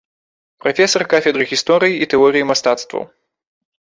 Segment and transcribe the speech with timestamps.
[0.63, 3.05] Прафесар кафедры гісторыі і тэорыі мастацтваў.